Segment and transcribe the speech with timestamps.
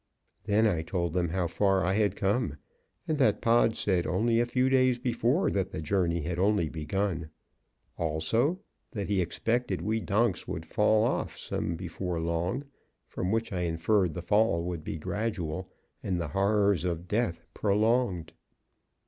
[0.45, 2.57] Then I told them how far I had come,
[3.07, 7.29] and that Pod said only a few days before that the journey had only begun;
[7.99, 12.65] also, that he expected we donks would fall off some before long,
[13.07, 15.69] from which I inferred the fall would be gradual
[16.01, 18.33] and the horrors of death prolonged.